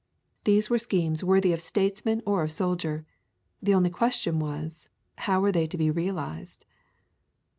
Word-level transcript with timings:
These 0.45 0.67
were 0.67 0.79
schemes 0.79 1.23
worthy 1.23 1.53
of 1.53 1.61
statesman 1.61 2.23
or 2.25 2.41
of 2.41 2.51
soldier. 2.51 3.05
The 3.61 3.75
only 3.75 3.91
question 3.91 4.39
was 4.39 4.89
how 5.29 5.39
were 5.41 5.51
they 5.51 5.67
to 5.67 5.77
be 5.77 5.91
realized? 5.91 6.65